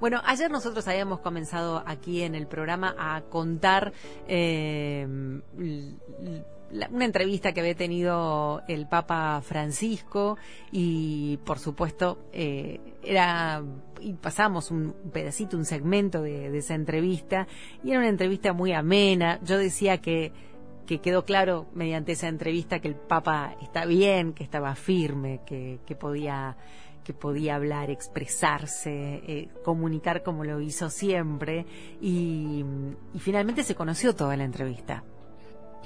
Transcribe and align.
Bueno, 0.00 0.20
ayer 0.24 0.50
nosotros 0.50 0.86
habíamos 0.86 1.20
comenzado 1.20 1.82
aquí 1.84 2.22
en 2.22 2.36
el 2.36 2.46
programa 2.46 2.94
a 2.96 3.22
contar 3.22 3.92
eh, 4.28 5.04
una 6.70 7.04
entrevista 7.04 7.52
que 7.52 7.60
había 7.60 7.74
tenido 7.74 8.62
el 8.68 8.86
Papa 8.86 9.40
Francisco 9.42 10.38
y, 10.70 11.38
por 11.38 11.58
supuesto, 11.58 12.18
eh, 12.32 12.80
era 13.02 13.62
y 14.00 14.12
pasamos 14.12 14.70
un 14.70 14.94
pedacito, 15.12 15.56
un 15.56 15.64
segmento 15.64 16.22
de, 16.22 16.56
esa 16.56 16.74
entrevista 16.74 17.48
y 17.82 17.90
era 17.90 17.98
una 17.98 18.08
entrevista 18.08 18.52
muy 18.52 18.72
amena. 18.72 19.40
Yo 19.42 19.58
decía 19.58 19.98
que 19.98 20.32
que 20.86 21.00
quedó 21.02 21.26
claro 21.26 21.66
mediante 21.74 22.12
esa 22.12 22.28
entrevista 22.28 22.78
que 22.78 22.88
el 22.88 22.94
Papa 22.94 23.54
está 23.60 23.84
bien, 23.84 24.32
que 24.32 24.42
estaba 24.42 24.74
firme, 24.74 25.42
que, 25.44 25.80
que 25.84 25.94
podía 25.94 26.56
que 27.08 27.14
podía 27.14 27.54
hablar, 27.54 27.88
expresarse, 27.88 29.22
eh, 29.26 29.48
comunicar 29.64 30.22
como 30.22 30.44
lo 30.44 30.60
hizo 30.60 30.90
siempre 30.90 31.64
y, 32.02 32.62
finalmente 33.18 33.62
se 33.62 33.74
conoció 33.74 34.14
toda 34.14 34.36
la 34.36 34.44
entrevista. 34.44 35.02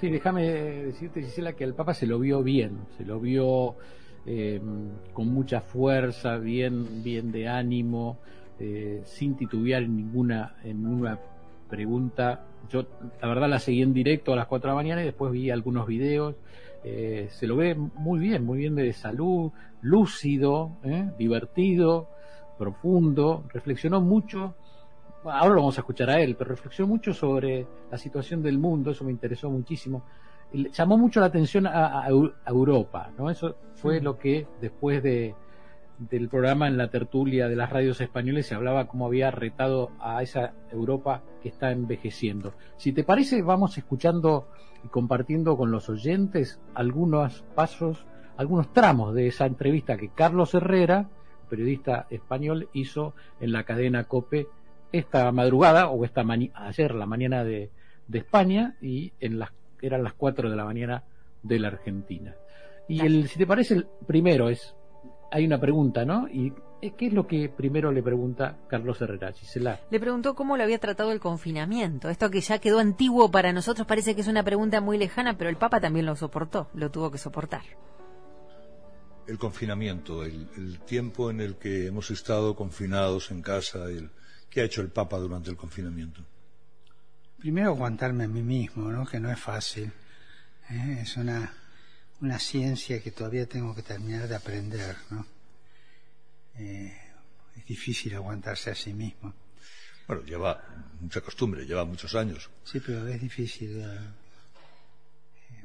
Sí, 0.01 0.11
déjame 0.11 0.51
decirte, 0.51 1.23
Gisela, 1.23 1.53
que 1.53 1.63
el 1.63 1.75
Papa 1.75 1.95
se 1.95 2.09
lo 2.09 2.19
vio 2.19 2.43
bien, 2.43 2.73
se 2.97 3.05
lo 3.05 3.21
vio 3.21 3.77
em, 4.27 4.89
con 5.13 5.29
mucha 5.29 5.61
fuerza, 5.61 6.39
bien, 6.39 7.05
bien 7.05 7.31
de 7.31 7.47
ánimo, 7.47 8.19
eh, 8.59 9.03
sin 9.05 9.37
titubear 9.37 9.85
en 9.85 9.95
ninguna, 9.95 10.57
en 10.65 10.83
ninguna 10.83 11.21
pregunta. 11.71 12.47
Yo, 12.69 12.85
la 13.21 13.29
verdad, 13.29 13.49
la 13.49 13.61
seguí 13.61 13.83
en 13.83 13.95
directo 13.95 14.33
a 14.33 14.37
las 14.37 14.49
4 14.49 14.67
de 14.67 14.71
la 14.73 14.75
mañana 14.75 15.03
y 15.03 15.05
después 15.05 15.31
vi 15.31 15.51
algunos 15.51 15.87
videos. 15.87 16.35
Eh, 16.85 17.29
se 17.31 17.47
lo 17.47 17.57
ve 17.57 17.75
muy 17.75 18.19
bien, 18.19 18.45
muy 18.45 18.59
bien 18.59 18.75
de 18.75 18.93
salud, 18.93 19.53
lúcido, 19.83 20.79
¿eh? 20.83 21.11
divertido, 21.17 22.09
profundo, 22.59 23.45
reflexionó 23.53 24.01
mucho, 24.01 24.55
ahora 25.25 25.55
lo 25.55 25.61
vamos 25.61 25.79
a 25.79 25.83
escuchar 25.83 26.11
a 26.11 26.21
él, 26.21 26.35
pero 26.37 26.51
reflexionó 26.51 26.89
mucho 26.89 27.15
sobre 27.15 27.67
la 27.91 27.99
situación 27.99 28.43
del 28.43 28.59
mundo, 28.59 28.91
eso 28.91 29.05
me 29.05 29.13
interesó 29.13 29.49
muchísimo. 29.51 30.03
llamó 30.53 30.99
mucho 30.99 31.21
la 31.21 31.27
atención 31.27 31.67
a, 31.67 32.07
Europa, 32.47 33.11
¿no? 33.17 33.31
Eso 33.31 33.57
fue 33.75 34.01
mm. 34.01 34.05
lo 34.05 34.19
que 34.19 34.47
después 34.61 35.03
de, 35.03 35.35
del 35.99 36.29
programa 36.29 36.69
en 36.69 36.77
la 36.77 36.89
tertulia 36.89 37.49
de 37.49 37.57
las 37.57 37.71
radios 37.71 38.01
españoles 38.01 38.47
se 38.47 38.55
hablaba 38.55 38.87
cómo 38.87 39.07
había 39.07 39.31
retado 39.31 39.91
a 40.01 40.23
esa 40.23 40.53
Europa 40.71 41.23
que 41.43 41.49
está 41.49 41.71
envejeciendo. 41.71 42.55
Si 42.77 42.93
te 42.93 43.05
parece, 43.05 43.43
vamos 43.43 43.79
escuchando 43.79 44.49
y 44.85 44.89
compartiendo 44.89 45.57
con 45.57 45.71
los 45.71 45.89
oyentes 45.89 46.61
algunos 46.75 47.45
pasos 47.55 48.05
algunos 48.37 48.73
tramos 48.73 49.15
de 49.15 49.29
esa 49.29 49.47
entrevista 49.47 49.97
que 49.97 50.09
Carlos 50.09 50.55
Herrera, 50.55 51.09
periodista 51.49 52.07
español, 52.11 52.69
hizo 52.73 53.15
en 53.41 53.53
la 53.53 53.65
cadena 53.65 54.05
COPE 54.05 54.49
esta 54.91 55.31
madrugada, 55.33 55.89
o 55.89 56.05
esta 56.05 56.25
ayer, 56.55 56.95
la 56.95 57.07
mañana 57.07 57.45
de, 57.45 57.71
España, 58.13 58.77
y 58.81 59.13
en 59.21 59.39
las, 59.39 59.53
eran 59.81 60.03
las 60.03 60.15
4 60.15 60.51
de 60.51 60.57
la 60.57 60.65
mañana 60.65 61.05
de 61.43 61.59
la 61.59 61.69
Argentina. 61.69 62.35
Y 62.89 63.07
el, 63.07 63.29
si 63.29 63.39
te 63.39 63.47
parece, 63.47 63.75
el 63.75 63.87
primero 64.07 64.49
es, 64.51 64.75
hay 65.33 65.47
una 65.47 65.59
pregunta, 65.59 66.05
¿no? 66.05 66.29
Y 66.29 66.53
¿Qué 66.97 67.07
es 67.07 67.13
lo 67.13 67.29
que 67.29 67.49
primero 67.49 67.93
le 67.93 68.03
pregunta 68.03 68.59
Carlos 68.69 69.01
Herrera, 69.01 69.33
Gisela? 69.33 69.79
Le 69.89 70.01
preguntó 70.01 70.35
cómo 70.35 70.57
le 70.57 70.65
había 70.65 70.81
tratado 70.81 71.13
el 71.13 71.21
confinamiento. 71.21 72.09
Esto 72.09 72.29
que 72.29 72.41
ya 72.41 72.59
quedó 72.59 72.81
antiguo 72.81 73.31
para 73.31 73.53
nosotros 73.53 73.87
parece 73.87 74.17
que 74.17 74.23
es 74.23 74.27
una 74.27 74.43
pregunta 74.43 74.81
muy 74.81 74.99
lejana, 74.99 75.39
pero 75.39 75.49
el 75.49 75.57
Papa 75.57 75.81
también 75.81 76.07
lo 76.07 76.17
soportó, 76.17 76.71
lo 76.75 76.91
tuvo 76.91 77.13
que 77.13 77.19
soportar 77.19 77.63
el 79.27 79.39
confinamiento, 79.39 80.25
el, 80.25 80.81
tiempo 80.81 81.31
en 81.31 81.41
el 81.41 81.57
que 81.57 81.87
hemos 81.87 82.11
estado 82.11 82.57
confinados 82.57 83.31
en 83.31 83.43
casa, 83.43 83.85
el, 83.85 84.11
¿qué 84.51 84.61
ha 84.61 84.65
hecho 84.65 84.83
el 84.83 84.91
Papa 84.91 85.19
durante 85.19 85.51
el 85.51 85.57
confinamiento? 85.57 86.25
Primero 87.39 87.69
aguantarme 87.69 88.25
a 88.25 88.29
mí 88.29 88.43
mismo, 88.43 88.91
¿no? 88.91 89.07
que 89.07 89.21
no 89.21 89.31
es 89.31 89.39
fácil. 89.39 89.93
¿eh? 90.71 90.99
Es 91.03 91.17
una, 91.17 91.53
una 92.23 92.39
ciencia 92.39 93.03
que 93.03 93.11
todavía 93.11 93.47
tengo 93.47 93.75
que 93.75 93.83
terminar 93.83 94.29
de 94.29 94.37
aprender. 94.37 94.97
¿no? 95.11 95.27
Eh, 96.57 96.97
es 97.57 97.67
difícil 97.67 98.15
aguantarse 98.15 98.71
a 98.71 98.75
sí 98.75 98.95
mismo. 98.95 99.35
Bueno, 100.07 100.23
lleva 100.23 100.63
mucha 101.01 101.21
costumbre, 101.21 101.67
lleva 101.67 101.85
muchos 101.85 102.15
años. 102.15 102.49
Sí, 102.65 102.81
pero 102.81 103.07
es 103.09 103.21
difícil. 103.21 103.83
Eh, 103.83 103.99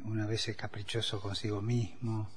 una 0.03 0.25
vez 0.25 0.49
es 0.49 0.55
caprichoso 0.55 1.21
consigo 1.21 1.61
mismo 1.61 2.29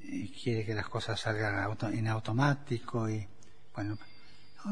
y 0.00 0.28
quiere 0.30 0.64
que 0.64 0.74
las 0.74 0.88
cosas 0.88 1.20
salgan 1.20 1.76
en 1.92 2.08
automático 2.08 3.08
y 3.08 3.26
bueno 3.74 3.96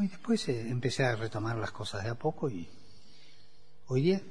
y 0.01 0.07
después 0.07 0.47
eh, 0.49 0.69
empecé 0.69 1.05
a 1.05 1.15
retomar 1.15 1.57
las 1.57 1.71
cosas 1.71 2.03
de 2.03 2.09
a 2.09 2.15
poco 2.15 2.49
y 2.49 2.67
hoy 3.87 4.01
día 4.01 4.21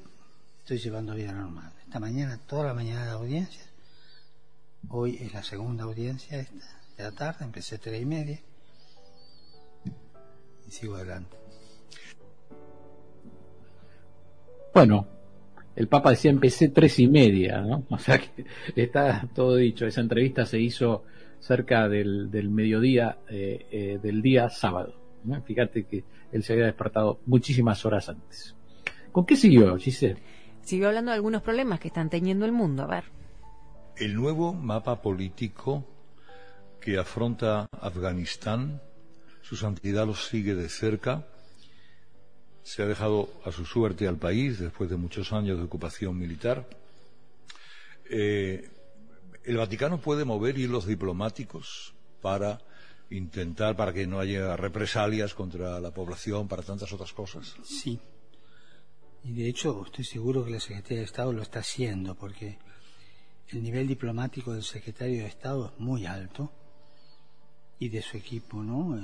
estoy 0.59 0.79
llevando 0.79 1.15
vida 1.15 1.33
normal 1.33 1.73
esta 1.85 2.01
mañana 2.01 2.39
toda 2.47 2.65
la 2.65 2.75
mañana 2.75 3.07
de 3.07 3.11
audiencias 3.13 3.70
hoy 4.89 5.19
es 5.21 5.33
la 5.33 5.43
segunda 5.43 5.85
audiencia 5.85 6.39
esta 6.39 6.81
de 6.97 7.03
la 7.03 7.13
tarde 7.13 7.45
empecé 7.45 7.77
a 7.77 7.79
tres 7.79 8.01
y 8.01 8.07
media 8.07 8.41
y 10.67 10.71
sigo 10.71 10.97
adelante 10.97 11.37
bueno 14.75 15.21
el 15.77 15.89
Papa 15.89 16.11
decía 16.11 16.31
empecé 16.31 16.69
tres 16.69 16.99
y 16.99 17.07
media, 17.07 17.61
¿no? 17.61 17.85
O 17.91 17.99
sea 17.99 18.19
que 18.19 18.45
está 18.77 19.27
todo 19.35 19.57
dicho. 19.57 19.87
Esa 19.87 20.01
entrevista 20.01 20.45
se 20.45 20.61
hizo 20.61 21.05
cerca 21.39 21.89
del, 21.89 22.29
mediodía 22.51 23.19
eh, 23.29 23.67
eh, 23.71 23.99
del 24.03 24.21
día 24.21 24.51
sábado. 24.51 24.95
Fíjate 25.45 25.85
que 25.85 26.05
él 26.33 26.43
se 26.43 26.55
había 26.55 26.67
despertado 26.67 27.21
muchísimas 27.27 27.85
horas 27.85 28.09
antes. 28.09 28.55
¿Con 29.13 29.27
qué 29.27 29.37
siguió, 29.37 29.77
Giselle? 29.77 30.21
Siguió 30.63 30.89
hablando 30.89 31.11
de 31.11 31.17
algunos 31.17 31.43
problemas 31.43 31.81
que 31.81 31.89
están 31.89 32.11
teniendo 32.11 32.45
el 32.47 32.53
mundo. 32.53 32.83
A 32.85 32.87
ver. 32.87 33.05
El 33.97 34.15
nuevo 34.15 34.53
mapa 34.53 35.03
político 35.03 35.87
que 36.81 36.99
afronta 36.99 37.69
Afganistán, 37.73 38.81
su 39.43 39.57
santidad 39.57 40.07
lo 40.07 40.15
sigue 40.15 40.55
de 40.55 40.69
cerca 40.69 41.27
se 42.63 42.83
ha 42.83 42.87
dejado 42.87 43.29
a 43.45 43.53
su 43.53 43.65
suerte 43.65 44.07
al 44.07 44.17
país 44.17 44.59
después 44.59 44.89
de 44.91 44.97
muchos 44.97 45.33
años 45.33 45.59
de 45.59 45.65
ocupación 45.65 46.17
militar. 46.17 46.69
Eh, 48.09 48.71
el 49.45 49.57
Vaticano 49.57 50.01
puede 50.01 50.25
mover 50.25 50.59
hilos 50.59 50.87
diplomáticos 50.87 51.95
para 52.21 52.61
intentar, 53.11 53.77
para 53.77 53.93
que 53.93 54.07
no 54.07 54.21
haya 54.21 54.57
represalias 54.57 55.35
contra 55.35 55.81
la 55.81 55.91
población, 55.91 56.47
para 56.47 56.63
tantas 56.63 56.93
otras 56.93 57.13
cosas. 57.13 57.57
Sí. 57.65 57.99
Y 59.25 59.33
de 59.33 59.49
hecho, 59.49 59.83
estoy 59.85 60.05
seguro 60.05 60.45
que 60.45 60.53
la 60.53 60.61
Secretaría 60.61 60.99
de 60.99 61.05
Estado 61.05 61.33
lo 61.33 61.43
está 61.43 61.61
haciendo, 61.61 62.15
porque 62.15 62.59
el 63.53 63.63
nivel 63.63 63.89
diplomático 63.89 64.53
del 64.53 64.63
secretario 64.63 65.23
de 65.23 65.29
Estado 65.29 65.73
es 65.73 65.81
muy 65.81 66.07
alto 66.07 66.53
y 67.79 67.89
de 67.89 68.03
su 68.03 68.17
equipo, 68.17 68.63
¿no? 68.63 68.99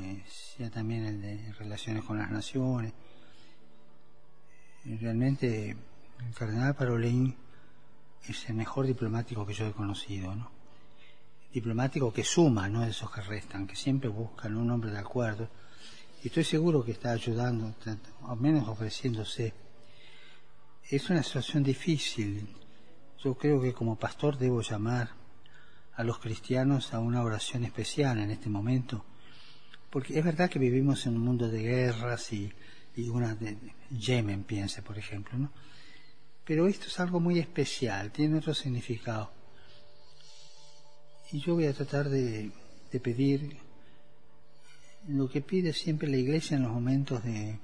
ya 0.59 0.71
también 0.71 1.05
el 1.07 1.23
de 1.23 1.53
relaciones 1.55 2.05
con 2.05 2.19
las 2.19 2.31
naciones 2.31 2.93
realmente 4.95 5.71
el 5.71 6.35
cardenal 6.35 6.75
Parolin 6.75 7.35
es 8.29 8.49
el 8.49 8.55
mejor 8.55 8.87
diplomático 8.87 9.47
que 9.47 9.53
yo 9.53 9.67
he 9.67 9.73
conocido, 9.73 10.35
¿no? 10.35 10.51
Diplomático 11.53 12.13
que 12.13 12.25
suma, 12.25 12.69
no 12.69 12.85
esos 12.85 13.11
que 13.11 13.21
restan, 13.23 13.67
que 13.67 13.77
siempre 13.77 14.09
buscan 14.09 14.57
un 14.57 14.71
hombre 14.71 14.91
de 14.91 14.99
acuerdo. 14.99 15.49
Y 16.23 16.29
estoy 16.29 16.45
seguro 16.45 16.85
que 16.85 16.93
está 16.93 17.13
ayudando, 17.13 17.75
al 18.27 18.37
menos 18.39 18.69
ofreciéndose. 18.69 19.55
Es 20.91 21.09
una 21.09 21.23
situación 21.23 21.63
difícil. 21.63 22.49
Yo 23.23 23.35
creo 23.35 23.61
que 23.61 23.73
como 23.73 23.97
pastor 23.97 24.39
debo 24.39 24.63
llamar 24.63 25.11
a 25.95 26.05
los 26.05 26.19
cristianos 26.19 26.93
a 26.95 27.01
una 27.01 27.23
oración 27.23 27.65
especial 27.65 28.19
en 28.19 28.31
este 28.31 28.49
momento. 28.49 29.05
Porque 29.91 30.19
es 30.19 30.25
verdad 30.25 30.51
que 30.51 30.59
vivimos 30.59 31.07
en 31.07 31.17
un 31.17 31.23
mundo 31.23 31.49
de 31.49 31.63
guerras 31.63 32.33
y 32.33 32.53
y 32.97 33.11
una 33.11 33.35
de 33.35 33.59
Yemen, 33.91 34.45
piense, 34.45 34.83
por 34.83 34.99
ejemplo, 34.99 35.39
¿no? 35.39 35.53
Pero 36.45 36.67
esto 36.67 36.87
es 36.87 36.99
algo 36.99 37.21
muy 37.21 37.39
especial, 37.39 38.11
tiene 38.11 38.39
otro 38.39 38.55
significado. 38.55 39.31
Y 41.31 41.41
yo 41.41 41.55
voy 41.55 41.67
a 41.67 41.75
tratar 41.75 42.09
de, 42.09 42.51
pedir 43.03 43.59
lo 45.09 45.29
que 45.29 45.43
pide 45.43 45.75
siempre 45.75 46.09
la 46.09 46.17
iglesia 46.17 46.57
en 46.57 46.63
los 46.63 46.73
momentos 46.73 47.23
de, 47.23 47.61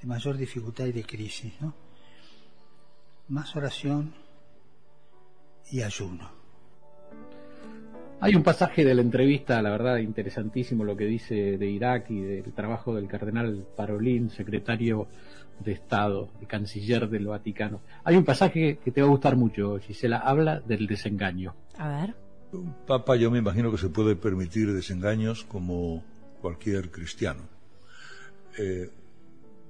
de 0.00 0.06
mayor 0.06 0.36
dificultad 0.36 0.84
y 0.84 0.92
de 0.92 1.04
crisis, 1.04 1.54
¿no? 1.60 1.74
Más 3.28 3.56
oración 3.56 4.14
y 5.70 5.82
ayuno. 5.82 6.30
Hay 8.20 8.34
un 8.34 8.42
pasaje 8.42 8.84
de 8.84 8.94
la 8.94 9.02
entrevista, 9.02 9.60
la 9.60 9.70
verdad, 9.70 9.98
interesantísimo 9.98 10.84
lo 10.84 10.96
que 10.96 11.04
dice 11.04 11.58
de 11.58 11.66
Irak 11.70 12.10
y 12.10 12.20
del 12.20 12.52
trabajo 12.54 12.94
del 12.94 13.08
cardenal 13.08 13.66
Parolín, 13.76 14.30
secretario 14.30 15.06
de 15.60 15.72
Estado, 15.72 16.30
de 16.40 16.46
canciller 16.46 17.08
del 17.10 17.26
Vaticano. 17.26 17.82
Hay 18.04 18.16
un 18.16 18.24
pasaje 18.24 18.78
que 18.82 18.90
te 18.90 19.02
va 19.02 19.08
a 19.08 19.10
gustar 19.10 19.36
mucho, 19.36 19.78
Gisela, 19.78 20.18
habla 20.18 20.60
del 20.60 20.86
desengaño. 20.86 21.54
A 21.76 21.88
ver. 21.88 22.14
Un 22.52 22.72
papa 22.86 23.16
yo 23.16 23.30
me 23.30 23.38
imagino 23.38 23.70
que 23.70 23.78
se 23.78 23.90
puede 23.90 24.16
permitir 24.16 24.72
desengaños 24.72 25.44
como 25.44 26.02
cualquier 26.40 26.90
cristiano. 26.90 27.42
Eh, 28.58 28.90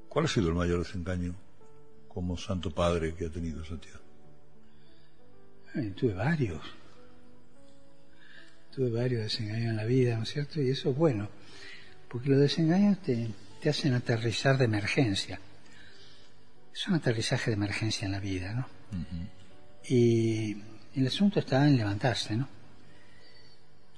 ¿Cuál 0.08 0.26
ha 0.26 0.28
sido 0.28 0.48
el 0.48 0.54
mayor 0.54 0.78
desengaño 0.78 1.34
como 2.06 2.36
Santo 2.36 2.70
Padre 2.70 3.14
que 3.14 3.26
ha 3.26 3.30
tenido 3.30 3.64
Santiago? 3.64 4.05
Tuve 5.94 6.14
varios. 6.14 6.62
Tuve 8.74 8.90
varios 8.90 9.24
desengaños 9.24 9.70
en 9.70 9.76
la 9.76 9.84
vida, 9.84 10.16
¿no 10.16 10.22
es 10.22 10.30
cierto? 10.30 10.60
Y 10.60 10.70
eso 10.70 10.90
es 10.90 10.96
bueno, 10.96 11.28
porque 12.08 12.30
los 12.30 12.40
desengaños 12.40 13.00
te, 13.02 13.28
te 13.60 13.68
hacen 13.68 13.92
aterrizar 13.92 14.56
de 14.56 14.64
emergencia. 14.64 15.38
Es 16.74 16.88
un 16.88 16.94
aterrizaje 16.94 17.50
de 17.50 17.56
emergencia 17.56 18.06
en 18.06 18.12
la 18.12 18.20
vida, 18.20 18.52
¿no? 18.52 18.68
Y 19.88 20.56
el 20.94 21.06
asunto 21.06 21.40
está 21.40 21.66
en 21.66 21.76
levantarse, 21.76 22.36
¿no? 22.36 22.48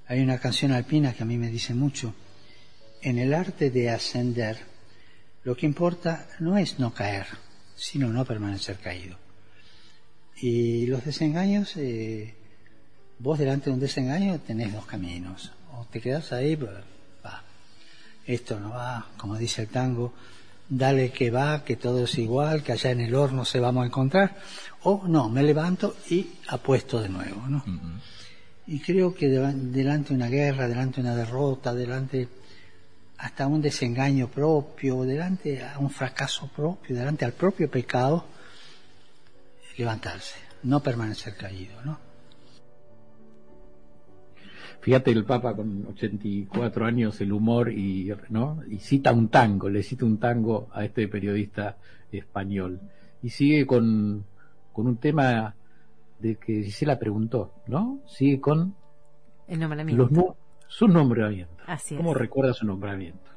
Hay 0.07 0.21
una 0.21 0.39
canción 0.39 0.71
alpina 0.71 1.13
que 1.13 1.23
a 1.23 1.25
mí 1.25 1.37
me 1.37 1.49
dice 1.49 1.73
mucho. 1.73 2.13
En 3.01 3.19
el 3.19 3.33
arte 3.33 3.69
de 3.69 3.89
ascender, 3.89 4.57
lo 5.43 5.55
que 5.55 5.65
importa 5.65 6.27
no 6.39 6.57
es 6.57 6.79
no 6.79 6.93
caer, 6.93 7.27
sino 7.75 8.09
no 8.09 8.25
permanecer 8.25 8.77
caído. 8.77 9.17
Y 10.41 10.85
los 10.85 11.03
desengaños, 11.03 11.75
eh, 11.75 12.33
vos 13.19 13.37
delante 13.37 13.69
de 13.69 13.73
un 13.73 13.79
desengaño 13.79 14.39
tenés 14.39 14.73
dos 14.73 14.85
caminos. 14.85 15.51
O 15.73 15.85
te 15.85 15.99
quedás 15.99 16.31
ahí, 16.31 16.55
pues, 16.55 16.71
va, 17.25 17.43
esto 18.25 18.59
no 18.59 18.69
va, 18.69 19.07
como 19.17 19.37
dice 19.37 19.63
el 19.63 19.67
tango, 19.67 20.13
dale 20.69 21.11
que 21.11 21.31
va, 21.31 21.63
que 21.65 21.75
todo 21.75 22.03
es 22.05 22.17
igual, 22.17 22.63
que 22.63 22.71
allá 22.71 22.91
en 22.91 23.01
el 23.01 23.15
horno 23.15 23.43
se 23.43 23.59
vamos 23.59 23.83
a 23.83 23.87
encontrar. 23.87 24.37
O 24.83 25.03
no, 25.07 25.29
me 25.29 25.43
levanto 25.43 25.95
y 26.09 26.27
apuesto 26.47 27.01
de 27.01 27.09
nuevo, 27.09 27.47
¿no? 27.47 27.63
Y 28.67 28.79
creo 28.79 29.13
que 29.13 29.27
delante 29.27 30.09
de 30.09 30.15
una 30.15 30.29
guerra, 30.29 30.67
delante 30.67 31.01
de 31.01 31.07
una 31.07 31.15
derrota, 31.15 31.73
delante 31.73 32.29
hasta 33.17 33.47
un 33.47 33.61
desengaño 33.61 34.29
propio, 34.29 35.03
delante 35.03 35.61
a 35.61 35.79
un 35.79 35.89
fracaso 35.89 36.47
propio, 36.55 36.95
delante 36.95 37.25
al 37.25 37.33
propio 37.33 37.69
pecado, 37.69 38.25
levantarse, 39.79 40.37
no 40.63 40.81
permanecer 40.81 41.37
caído, 41.37 41.81
¿no? 41.85 41.97
Fíjate 44.81 45.11
el 45.11 45.23
Papa 45.23 45.55
con 45.55 45.87
84 45.87 46.85
años, 46.85 47.19
el 47.21 47.31
humor 47.31 47.71
y, 47.71 48.11
¿no? 48.29 48.61
y 48.69 48.79
cita 48.79 49.13
un 49.13 49.29
tango, 49.29 49.69
le 49.69 49.83
cita 49.83 50.05
un 50.05 50.19
tango 50.19 50.67
a 50.73 50.83
este 50.83 51.07
periodista 51.07 51.77
español. 52.11 52.81
Y 53.23 53.29
sigue 53.29 53.65
con, 53.65 54.25
con 54.73 54.87
un 54.87 54.97
tema 54.97 55.55
de 56.19 56.35
que 56.35 56.63
Gisela 56.63 56.99
preguntó, 56.99 57.53
¿no? 57.67 58.01
Sigue 58.05 58.39
con 58.39 58.75
El 59.47 59.59
nombramiento. 59.59 60.09
los 60.11 60.35
su 60.67 60.87
nombramiento. 60.87 61.63
Así 61.67 61.95
es. 61.95 61.97
¿Cómo 61.97 62.13
recuerda 62.13 62.53
su 62.53 62.65
nombramiento? 62.65 63.29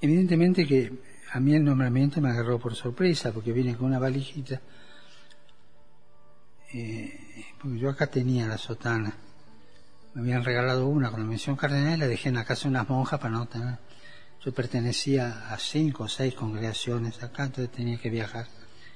Evidentemente 0.00 0.66
que 0.66 0.92
a 1.32 1.40
mí 1.40 1.54
el 1.54 1.64
nombramiento 1.64 2.20
me 2.20 2.30
agarró 2.30 2.58
por 2.58 2.74
sorpresa, 2.74 3.32
porque 3.32 3.52
vine 3.52 3.76
con 3.76 3.86
una 3.86 3.98
valijita, 3.98 4.60
eh, 6.72 7.44
porque 7.60 7.78
yo 7.78 7.90
acá 7.90 8.06
tenía 8.06 8.46
la 8.46 8.58
sotana, 8.58 9.14
me 10.14 10.22
habían 10.22 10.44
regalado 10.44 10.88
una 10.88 11.10
con 11.10 11.20
la 11.20 11.26
mención 11.26 11.56
cardenal 11.56 11.96
y 11.96 12.00
la 12.00 12.08
dejé 12.08 12.30
en 12.30 12.36
la 12.36 12.44
casa 12.44 12.62
de 12.64 12.70
unas 12.70 12.88
monjas 12.88 13.20
para 13.20 13.34
no 13.34 13.46
tener... 13.46 13.78
Yo 14.44 14.52
pertenecía 14.54 15.52
a 15.52 15.58
cinco 15.58 16.04
o 16.04 16.08
seis 16.08 16.32
congregaciones 16.34 17.22
acá, 17.22 17.44
entonces 17.44 17.74
tenía 17.74 17.98
que 17.98 18.08
viajar 18.08 18.46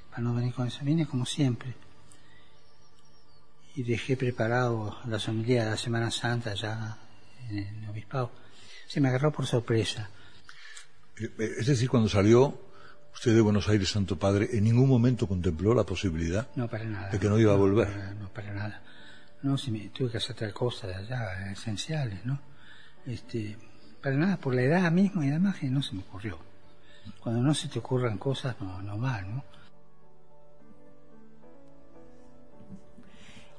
para 0.08 0.22
no 0.22 0.34
venir 0.34 0.54
con 0.54 0.68
eso. 0.68 0.78
Vine 0.82 1.06
como 1.06 1.26
siempre. 1.26 1.74
Y 3.74 3.82
dejé 3.82 4.16
preparado 4.16 4.98
la 5.06 5.18
familia 5.18 5.64
de 5.64 5.70
la 5.70 5.76
Semana 5.76 6.12
Santa 6.12 6.54
ya 6.54 6.96
en 7.50 7.58
el 7.58 7.90
obispado. 7.90 8.30
Se 8.86 9.00
me 9.00 9.08
agarró 9.08 9.32
por 9.32 9.46
sorpresa. 9.46 10.10
Eh, 11.38 11.50
Es 11.58 11.66
decir, 11.66 11.88
cuando 11.88 12.08
salió 12.08 12.58
usted 13.14 13.34
de 13.34 13.40
Buenos 13.40 13.68
Aires, 13.68 13.88
Santo 13.90 14.18
Padre, 14.18 14.48
en 14.52 14.64
ningún 14.64 14.88
momento 14.88 15.26
contempló 15.28 15.74
la 15.74 15.84
posibilidad 15.84 16.48
No, 16.56 16.68
para 16.68 16.84
nada. 16.84 17.10
de 17.10 17.18
que 17.18 17.28
no 17.28 17.38
iba 17.38 17.52
a 17.52 17.56
volver. 17.56 17.88
No, 18.14 18.22
no, 18.22 18.28
para 18.30 18.52
nada. 18.54 18.82
No, 19.42 19.58
si 19.58 19.70
me 19.70 19.88
tuve 19.90 20.10
que 20.10 20.16
hacer 20.18 20.36
tal 20.36 20.52
cosa 20.54 20.86
de 20.86 20.94
allá, 20.94 21.50
esenciales, 21.50 22.24
¿no? 22.24 22.40
Este, 23.06 23.56
para 24.02 24.16
nada, 24.16 24.36
por 24.36 24.54
la 24.54 24.62
edad 24.62 24.90
misma 24.92 25.26
y 25.26 25.30
además 25.30 25.56
que 25.58 25.68
no 25.68 25.82
se 25.82 25.94
me 25.94 26.02
ocurrió. 26.02 26.38
Cuando 27.20 27.42
no 27.42 27.52
se 27.52 27.68
te 27.68 27.80
ocurran 27.80 28.16
cosas, 28.18 28.54
no, 28.60 28.80
no 28.82 28.98
van, 28.98 29.34
¿no? 29.36 29.44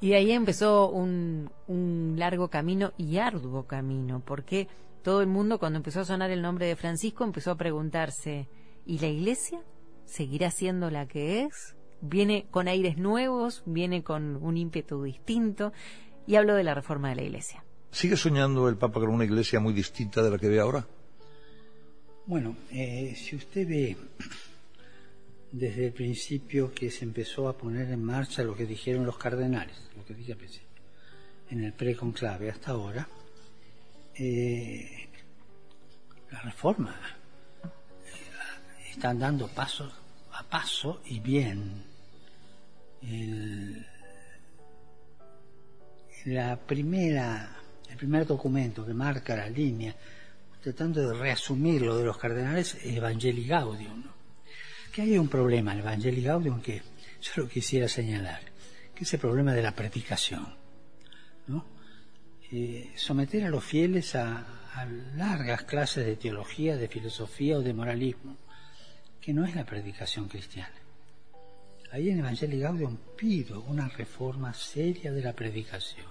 Y 0.01 0.13
ahí 0.13 0.31
empezó 0.31 0.89
un, 0.89 1.49
un 1.67 2.15
largo 2.17 2.49
camino 2.49 2.91
y 2.97 3.17
arduo 3.17 3.63
camino, 3.67 4.21
porque 4.25 4.67
todo 5.03 5.21
el 5.21 5.27
mundo 5.27 5.59
cuando 5.59 5.77
empezó 5.77 5.99
a 5.99 6.05
sonar 6.05 6.31
el 6.31 6.41
nombre 6.41 6.65
de 6.65 6.75
Francisco 6.75 7.23
empezó 7.23 7.51
a 7.51 7.57
preguntarse, 7.57 8.47
¿y 8.85 8.99
la 8.99 9.07
iglesia 9.07 9.61
seguirá 10.05 10.49
siendo 10.49 10.89
la 10.89 11.07
que 11.07 11.43
es? 11.43 11.75
¿Viene 12.01 12.47
con 12.49 12.67
aires 12.67 12.97
nuevos? 12.97 13.63
¿Viene 13.65 14.03
con 14.03 14.37
un 14.37 14.57
ímpetu 14.57 15.03
distinto? 15.03 15.73
Y 16.25 16.35
hablo 16.35 16.55
de 16.55 16.63
la 16.63 16.73
reforma 16.73 17.09
de 17.09 17.15
la 17.15 17.23
iglesia. 17.23 17.63
¿Sigue 17.91 18.17
soñando 18.17 18.67
el 18.69 18.77
Papa 18.77 18.99
con 19.01 19.09
una 19.09 19.25
iglesia 19.25 19.59
muy 19.59 19.73
distinta 19.73 20.23
de 20.23 20.31
la 20.31 20.37
que 20.37 20.47
ve 20.47 20.59
ahora? 20.59 20.87
Bueno, 22.25 22.55
eh, 22.71 23.13
si 23.15 23.35
usted 23.35 23.67
ve 23.67 23.97
desde 25.51 25.87
el 25.87 25.93
principio 25.93 26.73
que 26.73 26.89
se 26.89 27.03
empezó 27.03 27.49
a 27.49 27.57
poner 27.57 27.91
en 27.91 28.03
marcha 28.03 28.41
lo 28.43 28.55
que 28.55 28.65
dijeron 28.65 29.05
los 29.05 29.17
cardenales, 29.17 29.75
lo 29.97 30.05
que 30.05 30.13
dije 30.13 30.31
al 30.31 30.37
principio, 30.37 30.69
en 31.49 31.63
el 31.63 31.73
preconclave 31.73 32.49
hasta 32.49 32.71
ahora, 32.71 33.07
eh, 34.15 35.09
la 36.31 36.41
reforma 36.41 36.95
están 38.91 39.19
dando 39.19 39.47
paso 39.47 39.91
a 40.31 40.43
paso 40.43 41.01
y 41.05 41.19
bien. 41.19 41.83
El- 43.01 43.85
la 46.25 46.55
primera, 46.57 47.57
el 47.89 47.97
primer 47.97 48.25
documento 48.25 48.85
que 48.85 48.93
marca 48.93 49.35
la 49.35 49.49
línea, 49.49 49.93
tratando 50.61 51.09
de 51.09 51.13
reasumir 51.19 51.81
lo 51.81 51.97
de 51.97 52.05
los 52.05 52.17
cardenales, 52.17 52.75
es 52.75 52.95
Evangelii 52.95 53.45
Gaudium. 53.47 54.05
¿no? 54.05 54.13
Que 54.93 55.01
hay 55.01 55.17
un 55.17 55.27
problema 55.27 55.73
en 55.73 55.79
Evangelii 55.79 56.23
Gaudium 56.23 56.61
que 56.61 56.81
yo 57.21 57.31
lo 57.43 57.49
quisiera 57.49 57.89
señalar, 57.89 58.39
que 58.95 59.03
es 59.03 59.13
el 59.13 59.19
problema 59.19 59.53
de 59.53 59.63
la 59.63 59.73
predicación. 59.75 60.55
¿no? 61.47 61.65
Eh, 62.55 62.91
someter 62.95 63.45
a 63.45 63.49
los 63.49 63.63
fieles 63.63 64.13
a, 64.15 64.45
a 64.75 64.85
largas 65.15 65.63
clases 65.63 66.05
de 66.05 66.15
teología, 66.17 66.77
de 66.77 66.87
filosofía 66.87 67.57
o 67.57 67.61
de 67.61 67.73
moralismo, 67.73 68.37
que 69.19 69.33
no 69.33 69.43
es 69.43 69.55
la 69.55 69.65
predicación 69.65 70.27
cristiana. 70.27 70.75
Ahí 71.91 72.09
en 72.11 72.19
Evangelii 72.19 72.59
Gaudium 72.59 72.97
pido 73.17 73.63
una 73.63 73.87
reforma 73.89 74.53
seria 74.53 75.11
de 75.11 75.21
la 75.23 75.33
predicación. 75.33 76.05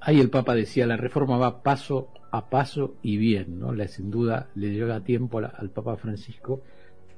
Ahí 0.00 0.20
el 0.20 0.30
Papa 0.30 0.54
decía, 0.54 0.86
la 0.86 0.96
reforma 0.96 1.36
va 1.36 1.62
paso 1.64 2.12
a 2.30 2.48
paso 2.48 2.94
y 3.02 3.16
bien, 3.16 3.58
¿no? 3.58 3.72
La, 3.72 3.88
sin 3.88 4.10
duda 4.12 4.48
le 4.54 4.70
llega 4.70 4.96
a 4.96 5.00
tiempo 5.04 5.40
la- 5.40 5.48
al 5.48 5.70
Papa 5.70 5.96
Francisco, 5.96 6.60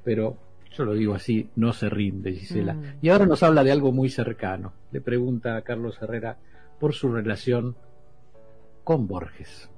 pero 0.05 0.39
yo 0.75 0.85
lo 0.85 0.95
digo 0.95 1.15
así, 1.15 1.51
no 1.57 1.75
se 1.75 1.91
rinde, 1.91 2.33
Gisela. 2.33 2.73
Mm. 2.75 2.85
Y 3.03 3.09
ahora 3.11 3.27
nos 3.27 3.43
habla 3.43 3.63
de 3.65 3.73
algo 3.73 3.93
muy 3.93 4.09
cercano. 4.09 4.73
Le 4.93 5.03
pregunta 5.03 5.57
a 5.57 5.63
Carlos 5.63 5.99
Herrera 6.01 6.39
por 6.79 6.95
su 6.95 7.13
relación 7.13 7.77
con 8.91 9.07
Borges. 9.07 9.69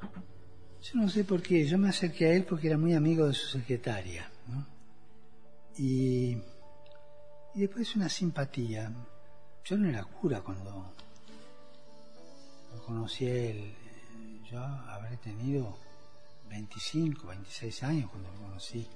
Yo 0.80 0.94
no 0.94 1.06
sé 1.06 1.24
por 1.24 1.42
qué, 1.42 1.66
yo 1.66 1.76
me 1.76 1.90
acerqué 1.90 2.28
a 2.28 2.32
él 2.32 2.46
porque 2.46 2.68
era 2.68 2.78
muy 2.78 2.94
amigo 2.94 3.26
de 3.26 3.34
su 3.34 3.46
secretaria. 3.46 4.26
¿no? 4.48 4.66
Y, 5.76 6.38
y 7.54 7.60
después 7.60 7.94
una 7.94 8.08
simpatía. 8.08 8.90
Yo 9.66 9.76
no 9.76 9.86
era 9.86 10.02
cura 10.02 10.40
cuando 10.40 10.90
lo 12.72 12.82
conocí 12.86 13.26
a 13.26 13.34
él. 13.34 13.74
Yo 14.50 14.58
habré 14.58 15.18
tenido 15.18 15.76
25, 16.48 17.26
26 17.26 17.82
años 17.82 18.10
cuando 18.10 18.32
lo 18.32 18.38
conocí. 18.48 18.86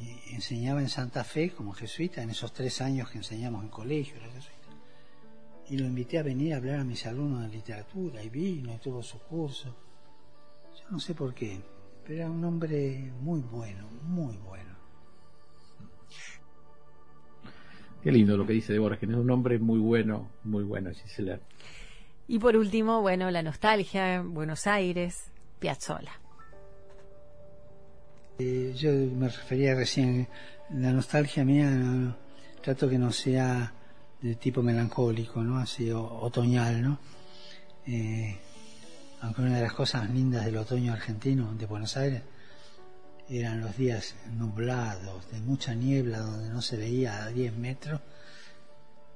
Y 0.00 0.32
enseñaba 0.32 0.80
en 0.80 0.88
Santa 0.88 1.24
Fe 1.24 1.50
como 1.50 1.72
jesuita, 1.72 2.22
en 2.22 2.30
esos 2.30 2.52
tres 2.52 2.80
años 2.80 3.10
que 3.10 3.18
enseñamos 3.18 3.64
en 3.64 3.68
colegio. 3.68 4.14
Y 5.68 5.76
lo 5.78 5.86
invité 5.86 6.18
a 6.18 6.22
venir 6.22 6.54
a 6.54 6.58
hablar 6.58 6.80
a 6.80 6.84
mis 6.84 7.04
alumnos 7.06 7.42
de 7.42 7.56
literatura 7.56 8.22
y 8.22 8.28
vino 8.28 8.74
y 8.74 8.78
tuvo 8.78 9.02
su 9.02 9.18
curso. 9.18 9.74
Yo 10.74 10.84
no 10.90 11.00
sé 11.00 11.14
por 11.14 11.34
qué, 11.34 11.60
pero 12.04 12.20
era 12.20 12.30
un 12.30 12.44
hombre 12.44 13.10
muy 13.20 13.40
bueno, 13.40 13.88
muy 14.02 14.36
bueno. 14.36 14.76
Qué 18.02 18.12
lindo 18.12 18.36
lo 18.36 18.46
que 18.46 18.52
dice 18.52 18.72
de 18.72 18.78
Borges, 18.78 19.08
es 19.08 19.16
un 19.16 19.30
hombre 19.30 19.58
muy 19.58 19.80
bueno, 19.80 20.30
muy 20.44 20.62
bueno, 20.62 20.90
Gisela. 20.92 21.40
Y 22.28 22.38
por 22.38 22.56
último, 22.56 23.00
bueno, 23.00 23.30
la 23.30 23.42
nostalgia, 23.42 24.22
Buenos 24.22 24.66
Aires, 24.66 25.32
Piazzola. 25.58 26.12
Eh, 28.38 28.74
yo 28.76 28.92
me 28.92 29.28
refería 29.28 29.74
recién, 29.74 30.28
la 30.70 30.92
nostalgia 30.92 31.44
mía, 31.44 32.16
trato 32.62 32.88
que 32.88 32.98
no 32.98 33.10
sea 33.10 33.72
de 34.26 34.34
tipo 34.34 34.62
melancólico, 34.62 35.42
¿no? 35.42 35.58
Así 35.58 35.90
otoñal, 35.92 36.82
¿no? 36.82 36.98
Eh, 37.86 38.36
aunque 39.20 39.42
una 39.42 39.56
de 39.56 39.62
las 39.62 39.72
cosas 39.72 40.10
lindas 40.10 40.44
del 40.44 40.56
otoño 40.56 40.92
argentino, 40.92 41.54
de 41.54 41.66
Buenos 41.66 41.96
Aires, 41.96 42.22
eran 43.28 43.60
los 43.60 43.76
días 43.76 44.14
nublados, 44.36 45.30
de 45.30 45.40
mucha 45.40 45.74
niebla, 45.74 46.18
donde 46.18 46.48
no 46.48 46.60
se 46.60 46.76
veía 46.76 47.24
a 47.24 47.28
10 47.28 47.56
metros 47.56 48.00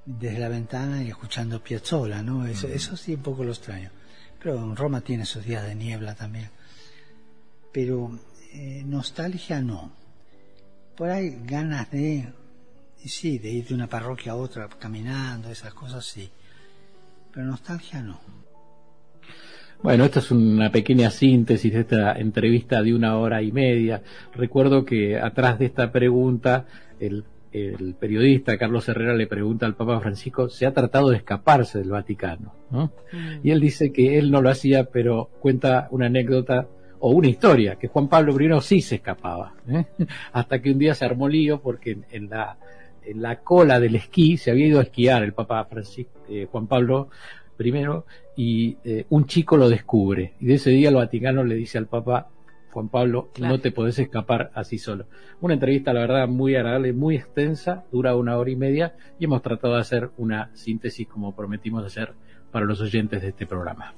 desde 0.06 0.38
la 0.38 0.48
ventana 0.48 1.02
y 1.02 1.08
escuchando 1.08 1.62
Piazzolla, 1.62 2.22
¿no? 2.22 2.46
Eso, 2.46 2.68
eso 2.68 2.96
sí 2.96 3.14
un 3.14 3.22
poco 3.22 3.44
lo 3.44 3.50
extraño. 3.50 3.90
Pero 4.42 4.74
Roma 4.74 5.00
tiene 5.00 5.26
sus 5.26 5.44
días 5.44 5.64
de 5.64 5.74
niebla 5.74 6.14
también. 6.14 6.50
Pero 7.72 8.18
eh, 8.52 8.82
nostalgia 8.86 9.60
no. 9.60 9.92
Por 10.96 11.10
ahí 11.10 11.38
ganas 11.44 11.90
de, 11.90 12.32
sí, 13.09 13.38
de 13.38 13.50
ir 13.50 13.66
de 13.66 13.75
una 13.75 13.88
parroquia 13.88 14.33
a 14.33 14.37
otra 14.37 14.69
caminando, 14.69 15.50
esas 15.50 15.75
cosas 15.75 16.04
sí. 16.04 16.30
Pero 17.33 17.47
nostalgia 17.47 18.02
no. 18.02 18.21
Bueno, 19.83 20.04
esta 20.04 20.19
es 20.19 20.30
una 20.30 20.71
pequeña 20.71 21.11
síntesis 21.11 21.73
de 21.73 21.80
esta 21.80 22.12
entrevista 22.12 22.83
de 22.83 22.95
una 22.95 23.16
hora 23.16 23.40
y 23.42 23.50
media. 23.50 24.02
Recuerdo 24.35 24.85
que 24.85 25.19
atrás 25.19 25.59
de 25.59 25.66
esta 25.66 25.90
pregunta, 25.90 26.66
el, 26.99 27.25
el 27.52 27.95
periodista 27.99 28.59
Carlos 28.59 28.88
Herrera 28.88 29.14
le 29.14 29.26
pregunta 29.26 29.64
al 29.64 29.75
Papa 29.75 30.00
Francisco, 30.00 30.50
¿se 30.50 30.66
ha 30.66 30.75
tratado 30.75 31.11
de 31.11 31.16
escaparse 31.16 31.78
del 31.78 31.90
Vaticano? 31.90 32.52
¿no? 32.71 32.92
Mm. 33.12 33.47
Y 33.47 33.50
él 33.50 33.61
dice 33.61 33.90
que 33.90 34.19
él 34.19 34.30
no 34.30 34.42
lo 34.42 34.50
hacía, 34.50 34.85
pero 34.85 35.30
cuenta 35.40 35.88
una 35.90 36.07
anécdota 36.07 36.69
o 37.00 37.11
una 37.11 37.28
historia, 37.28 37.76
que 37.76 37.88
Juan 37.88 38.09
Pablo 38.09 38.38
I 38.38 38.61
sí 38.61 38.83
se 38.83 38.97
escapaba, 38.97 39.54
¿eh? 39.69 39.87
hasta 40.33 40.61
que 40.61 40.71
un 40.71 40.78
día 40.78 40.95
se 40.95 41.07
armó 41.07 41.28
lío 41.28 41.61
porque 41.61 41.99
en, 42.11 42.28
la, 42.28 42.59
en 43.04 43.23
la 43.23 43.40
cola 43.40 43.80
del 43.80 43.97
esquí 43.97 44.37
se 44.37 44.50
había 44.50 44.66
ido 44.66 44.80
a 44.80 44.85
esquiar 44.85 45.23
el 45.23 45.33
Papa 45.33 45.64
Francisco, 45.64 46.21
eh, 46.28 46.47
Juan 46.50 46.66
Pablo 46.66 47.09
I 47.59 47.73
y 48.37 48.76
eh, 48.85 49.07
un 49.11 49.26
chico 49.26 49.57
lo 49.57 49.69
descubre 49.69 50.35
y 50.40 50.47
de 50.47 50.54
ese 50.54 50.71
día 50.71 50.88
el 50.88 50.95
Vaticano 50.95 51.45
le 51.45 51.54
dice 51.54 51.78
al 51.78 51.87
Papa 51.87 52.28
Juan 52.71 52.88
Pablo, 52.88 53.30
no 53.40 53.59
te 53.59 53.73
podés 53.73 53.99
escapar 53.99 54.52
así 54.54 54.78
solo. 54.78 55.07
Una 55.40 55.54
entrevista, 55.54 55.92
la 55.92 56.00
verdad, 56.00 56.28
muy 56.28 56.54
agradable, 56.54 56.92
muy 56.92 57.16
extensa, 57.16 57.85
dura 57.90 58.14
una 58.14 58.37
hora 58.38 58.50
y 58.50 58.57
media 58.57 58.95
y 59.19 59.25
hemos 59.25 59.42
tratado 59.42 59.75
de 59.75 59.80
hacer 59.80 60.11
una 60.19 60.50
síntesis 60.54 61.09
como 61.09 61.35
prometimos 61.35 61.85
hacer 61.85 62.14
para 62.52 62.66
los 62.66 62.80
oyentes 62.80 63.23
de 63.23 63.28
este 63.28 63.47
programa. 63.47 63.95